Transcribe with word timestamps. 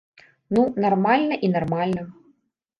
Ну, 0.57 0.63
нармальна 0.85 1.39
і 1.47 1.53
нармальна. 1.55 2.11